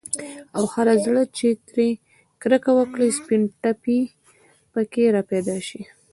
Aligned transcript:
او 0.57 0.63
هر 0.73 0.87
زړه 1.05 1.23
چي 1.37 1.49
ترې 1.69 1.89
كركه 2.41 2.71
وكړي، 2.77 3.09
سپين 3.19 3.41
ټاپى 3.61 3.99
په 4.71 4.81
كي 4.91 5.03
راپيدا 5.15 5.57
شي 5.67 5.81